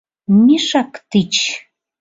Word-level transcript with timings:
—Мешак 0.45 0.91
тич. 1.09 1.35